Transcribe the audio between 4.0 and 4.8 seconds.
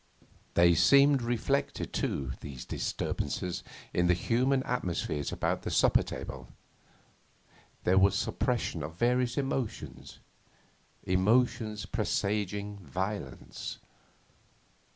the human